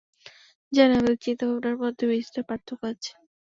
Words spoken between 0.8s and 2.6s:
আমাদের চিন্তাভাবনার মধ্যে বিস্তর